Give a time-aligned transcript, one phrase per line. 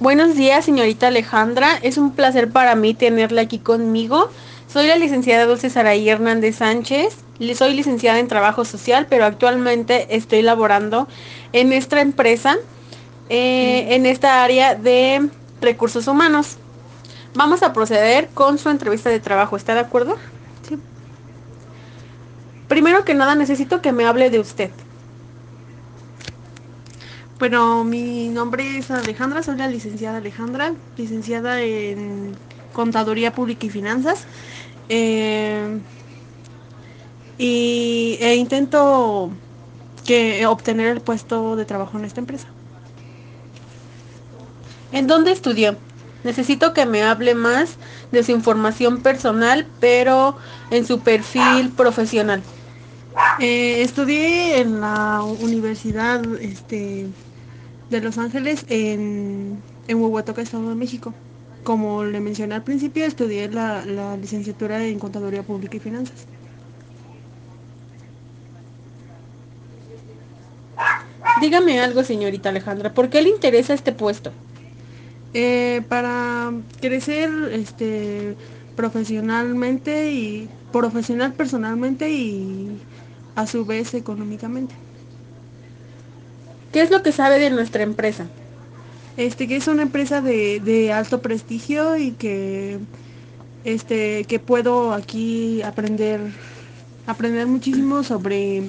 [0.00, 1.78] Buenos días, señorita Alejandra.
[1.80, 4.28] Es un placer para mí tenerla aquí conmigo.
[4.66, 7.18] Soy la licenciada Dulce Saraí Hernández Sánchez.
[7.54, 11.06] Soy licenciada en Trabajo Social, pero actualmente estoy laborando
[11.52, 12.56] en nuestra empresa,
[13.28, 15.28] eh, en esta área de
[15.60, 16.56] recursos humanos.
[17.34, 19.56] Vamos a proceder con su entrevista de trabajo.
[19.56, 20.16] ¿Está de acuerdo?
[20.68, 20.76] Sí.
[22.66, 24.70] Primero que nada, necesito que me hable de usted.
[27.38, 32.36] Bueno, mi nombre es Alejandra, soy la licenciada Alejandra, licenciada en
[32.72, 34.24] Contaduría Pública y Finanzas.
[34.88, 35.80] Eh,
[37.36, 39.32] y e intento
[40.06, 42.46] que obtener el puesto de trabajo en esta empresa.
[44.92, 45.76] ¿En dónde estudió?
[46.22, 47.78] Necesito que me hable más
[48.12, 50.36] de su información personal, pero
[50.70, 52.44] en su perfil profesional.
[53.40, 57.08] Eh, estudié en la Universidad este,
[57.94, 61.14] de Los Ángeles en, en Huehuetoca, Estado de México.
[61.62, 66.26] Como le mencioné al principio, estudié la, la licenciatura en Contaduría Pública y Finanzas.
[71.40, 74.32] Dígame algo, señorita Alejandra, ¿por qué le interesa este puesto?
[75.32, 78.36] Eh, para crecer este,
[78.76, 82.78] profesionalmente y profesional personalmente y
[83.34, 84.74] a su vez económicamente.
[86.74, 88.26] ¿Qué es lo que sabe de nuestra empresa?
[89.16, 92.80] Este, que es una empresa de, de alto prestigio y que,
[93.62, 96.20] este, que puedo aquí aprender,
[97.06, 98.64] aprender muchísimo sobre,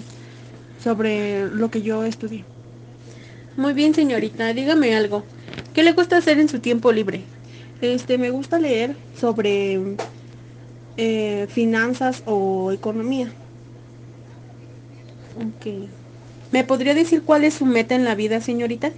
[0.83, 2.45] sobre lo que yo estudié.
[3.58, 5.23] Muy bien, señorita, dígame algo.
[5.73, 7.23] ¿Qué le gusta hacer en su tiempo libre?
[7.81, 9.81] Este, me gusta leer sobre
[10.95, 13.31] eh, finanzas o economía.
[15.38, 16.05] Ok.
[16.52, 18.92] ¿Me podría decir cuál es su meta en la vida, señorita?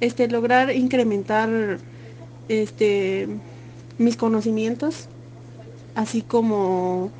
[0.00, 1.78] Este, lograr incrementar
[2.48, 3.28] este,
[3.98, 5.08] mis conocimientos,
[5.94, 7.10] así como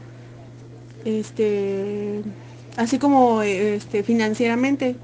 [1.05, 2.23] este,
[2.77, 4.97] así como este, financieramente,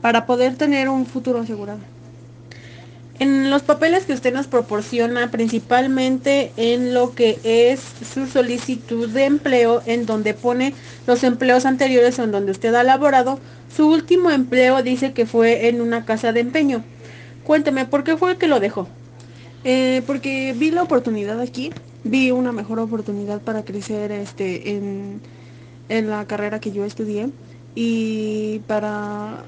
[0.00, 1.80] para poder tener un futuro asegurado.
[3.20, 7.78] En los papeles que usted nos proporciona, principalmente en lo que es
[8.14, 10.72] su solicitud de empleo, en donde pone
[11.06, 13.38] los empleos anteriores en donde usted ha laborado,
[13.76, 16.82] su último empleo dice que fue en una casa de empeño.
[17.44, 18.88] Cuénteme, ¿por qué fue que lo dejó?
[19.64, 21.72] Eh, porque vi la oportunidad aquí,
[22.04, 27.28] vi una mejor oportunidad para crecer este, en la carrera que yo estudié
[27.74, 29.44] y para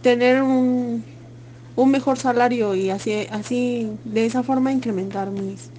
[0.00, 1.04] tener un
[1.76, 5.70] un mejor salario y así, así de esa forma incrementar mis,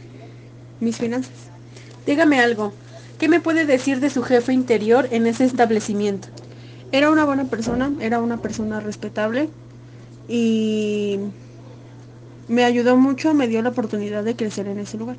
[0.79, 1.33] mis finanzas.
[2.05, 2.71] Dígame algo,
[3.17, 6.29] ¿qué me puede decir de su jefe interior en ese establecimiento?
[6.91, 9.49] Era una buena persona, era una persona respetable
[10.29, 11.19] y
[12.47, 15.17] me ayudó mucho, me dio la oportunidad de crecer en ese lugar.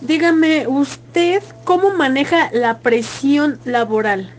[0.00, 4.32] Dígame, ¿usted cómo maneja la presión laboral?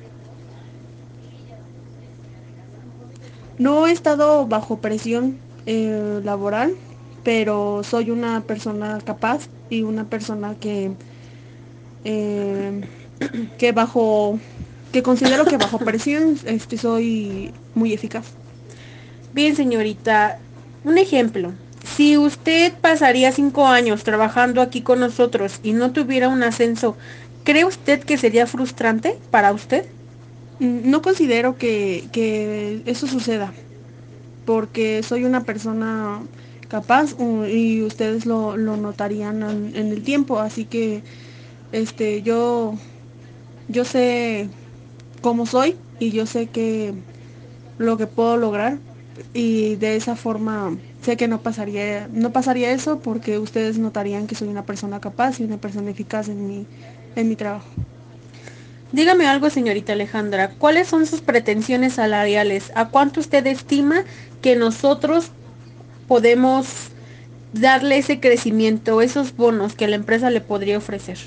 [3.59, 6.75] No he estado bajo presión eh, laboral,
[7.25, 10.92] pero soy una persona capaz y una persona que,
[12.06, 12.81] eh,
[13.58, 14.40] que bajo,
[14.94, 18.28] que considero que bajo presión este, soy muy eficaz.
[19.34, 20.40] Bien, señorita,
[20.86, 21.52] un ejemplo.
[21.84, 26.96] Si usted pasaría cinco años trabajando aquí con nosotros y no tuviera un ascenso,
[27.44, 29.86] ¿cree usted que sería frustrante para usted?
[30.59, 33.53] No considero que, eso suceda,
[34.46, 36.22] porque soy una persona
[36.68, 37.16] capaz
[37.50, 41.02] y ustedes lo, notarían en, el tiempo, así que
[41.72, 42.75] este yo
[43.69, 44.50] yo sé
[45.22, 46.94] cómo soy y yo sé que
[47.78, 48.80] lo que puedo lograr
[49.34, 54.36] y de esa forma sé que no pasaría no pasaría eso porque ustedes notarían que
[54.36, 56.66] soy una persona capaz y una persona eficaz en mi
[57.16, 57.69] en mi trabajo.
[58.92, 62.72] Dígame algo, señorita Alejandra, ¿cuáles son sus pretensiones salariales?
[62.74, 64.04] ¿A cuánto usted estima
[64.42, 65.30] que nosotros
[66.08, 66.66] podemos
[67.54, 71.19] darle ese crecimiento, esos bonos que la empresa le podría ofrecer?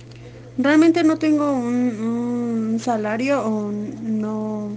[0.58, 4.70] Realmente no tengo un, salario o no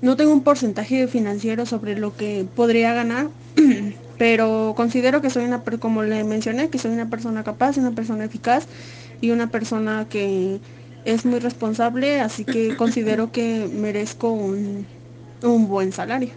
[0.00, 3.28] no tengo un porcentaje financiero sobre lo que podría ganar,
[4.18, 8.24] pero considero que soy una, como le mencioné, que soy una persona capaz, una persona
[8.24, 8.66] eficaz
[9.20, 10.60] y una persona que
[11.04, 14.86] es muy responsable, así que considero que merezco un,
[15.42, 16.30] buen salario.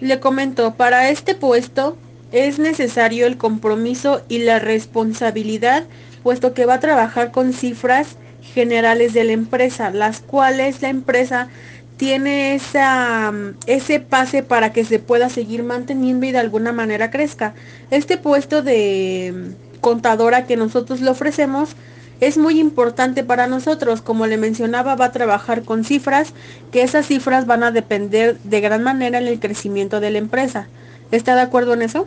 [0.00, 1.96] Le comento, para este puesto
[2.32, 5.84] es necesario el compromiso y la responsabilidad,
[6.22, 8.16] puesto que va a trabajar con cifras
[8.54, 11.48] generales de la empresa, las cuales la empresa
[11.96, 13.32] tiene esa,
[13.66, 17.54] ese pase para que se pueda seguir manteniendo y de alguna manera crezca.
[17.90, 21.70] Este puesto de contadora que nosotros le ofrecemos
[22.20, 24.02] es muy importante para nosotros.
[24.02, 26.32] Como le mencionaba, va a trabajar con cifras,
[26.70, 30.68] que esas cifras van a depender de gran manera en el crecimiento de la empresa.
[31.10, 32.06] ¿Está de acuerdo en eso?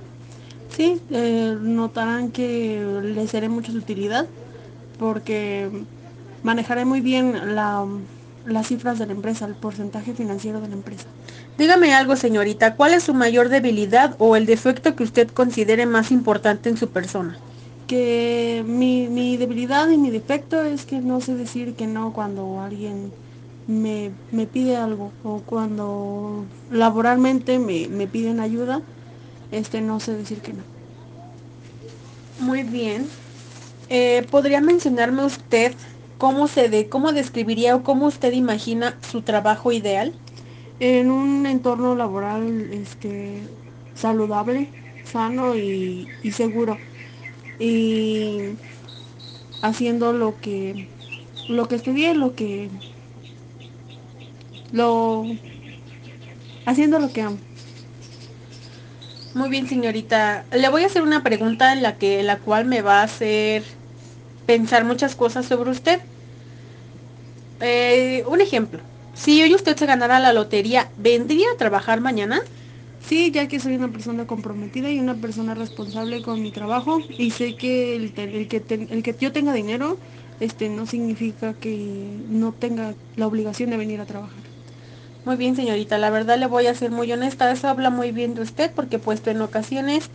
[0.75, 4.25] Sí, eh, notarán que le seré mucha utilidad
[4.97, 5.69] porque
[6.41, 7.85] manejaré muy bien la,
[8.45, 11.05] las cifras de la empresa, el porcentaje financiero de la empresa.
[11.57, 16.11] Dígame algo, señorita, ¿cuál es su mayor debilidad o el defecto que usted considere más
[16.11, 17.37] importante en su persona?
[17.93, 22.59] Que mi, mi debilidad y mi defecto es que no sé decir que no cuando
[22.59, 23.11] alguien
[23.67, 28.81] me, me pide algo o cuando laboralmente me, me piden ayuda,
[29.51, 30.63] este no sé decir que no.
[32.39, 33.07] Muy bien.
[33.89, 35.75] Eh, ¿Podría mencionarme usted
[36.17, 40.15] cómo se de, cómo describiría o cómo usted imagina su trabajo ideal?
[40.79, 43.43] En un entorno laboral este,
[43.93, 44.71] saludable,
[45.03, 46.79] sano y, y seguro.
[47.59, 48.55] Y
[49.61, 50.89] haciendo lo que
[51.47, 52.69] lo que estudié, lo que
[54.71, 55.25] lo
[56.65, 57.37] haciendo lo que amo.
[59.33, 60.45] Muy bien, señorita.
[60.51, 63.63] Le voy a hacer una pregunta en la que la cual me va a hacer
[64.45, 66.01] pensar muchas cosas sobre usted.
[67.59, 68.79] Eh, un ejemplo.
[69.13, 72.41] Si hoy usted se ganara la lotería, ¿vendría a trabajar mañana?
[73.03, 77.31] Sí, ya que soy una persona comprometida y una persona responsable con mi trabajo y
[77.31, 78.13] sé que el,
[78.47, 79.97] que, yo tenga dinero
[80.39, 84.41] este no significa que no tenga la obligación de venir a trabajar.
[85.25, 88.35] Muy bien, señorita, la verdad le voy a ser muy honesta, eso habla muy bien
[88.35, 90.09] de usted porque puesto en ocasiones,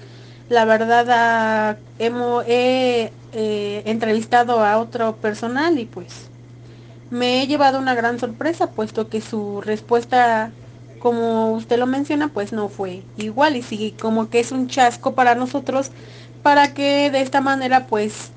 [0.48, 6.30] la verdad hemos, he eh, entrevistado a otro personal y pues
[7.10, 10.52] me he llevado una gran sorpresa puesto que su respuesta,
[10.98, 15.14] como usted lo menciona, pues no fue igual y sí, como que es un chasco
[15.14, 15.90] para nosotros
[16.42, 18.30] para que de esta manera pues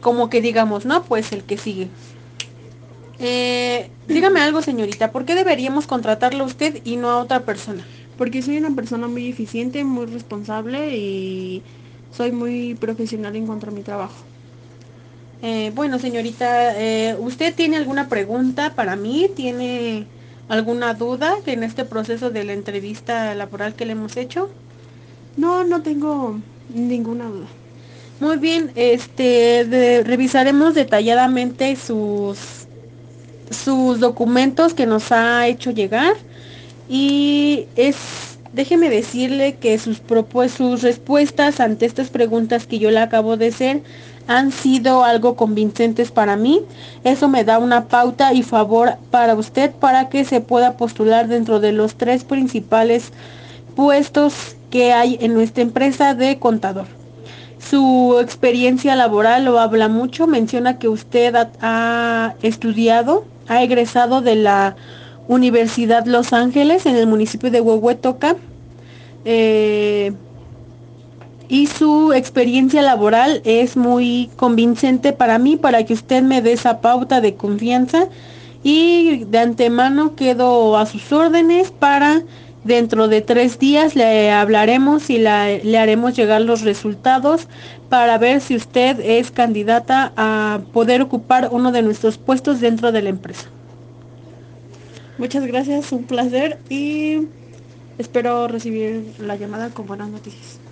[0.00, 1.04] como que digamos, ¿no?
[1.04, 1.88] Pues el que sigue.
[3.18, 7.84] Eh, dígame algo, señorita, ¿por qué deberíamos contratarlo a usted y no a otra persona?
[8.18, 11.62] Porque soy una persona muy eficiente, muy responsable y
[12.10, 14.24] soy muy profesional en cuanto a mi trabajo.
[15.42, 19.30] Eh, bueno, señorita, eh, ¿usted tiene alguna pregunta para mí?
[19.34, 20.06] ¿Tiene
[20.48, 24.50] alguna duda en este proceso de la entrevista laboral que le hemos hecho?
[25.36, 26.38] No, no tengo
[26.74, 27.46] ninguna duda.
[28.20, 32.66] Muy bien, este, revisaremos detalladamente sus
[33.50, 36.14] sus documentos que nos ha hecho llegar
[36.88, 37.96] y es
[38.52, 40.02] déjeme decirle que sus
[40.56, 43.82] sus respuestas ante estas preguntas que yo le acabo de hacer
[44.26, 46.62] han sido algo convincentes para mí.
[47.04, 51.60] Eso me da una pauta y favor para usted para que se pueda postular dentro
[51.60, 53.12] de los tres principales
[53.74, 56.86] puestos que hay en nuestra empresa de contador.
[57.58, 64.76] Su experiencia laboral lo habla mucho, menciona que usted ha estudiado ha egresado de la
[65.28, 68.36] Universidad Los Ángeles en el municipio de Huehuetoca.
[69.24, 69.85] Eh,
[71.48, 76.80] y su experiencia laboral es muy convincente para mí, para que usted me dé esa
[76.80, 78.08] pauta de confianza.
[78.62, 82.22] Y de antemano quedo a sus órdenes para
[82.66, 87.46] dentro de tres días le hablaremos y le haremos llegar los resultados
[87.88, 93.02] para ver si usted es candidata a poder ocupar uno de nuestros puestos dentro de
[93.02, 93.46] la empresa.
[95.18, 97.28] Muchas gracias, un placer y
[97.98, 100.65] espero recibir la llamada con buenas noticias.